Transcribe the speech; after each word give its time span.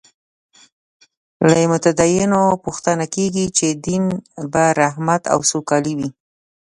له 1.47 1.57
متدینو 1.71 2.41
پوښتنه 2.63 3.05
کېږي 3.15 3.45
چې 3.57 3.67
دین 3.85 4.03
به 4.51 4.63
رحمت 4.81 5.21
او 5.33 5.39
سوکالي 5.51 5.93
وي. 5.99 6.09